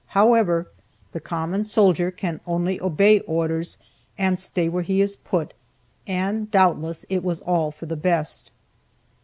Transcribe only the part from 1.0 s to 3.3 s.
the common soldier can only obey